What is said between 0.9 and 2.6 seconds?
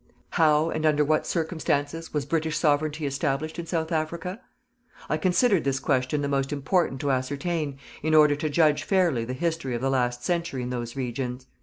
what circumstances, was British